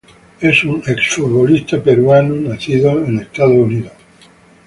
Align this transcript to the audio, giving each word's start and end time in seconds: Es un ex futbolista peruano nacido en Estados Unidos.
Es 0.39 0.63
un 0.63 0.81
ex 0.87 1.09
futbolista 1.13 1.77
peruano 1.79 2.33
nacido 2.33 3.05
en 3.05 3.19
Estados 3.19 3.51
Unidos. 3.55 3.91